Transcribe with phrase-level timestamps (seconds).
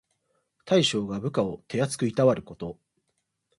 [0.65, 2.79] 大将が部下を手あつくいたわること。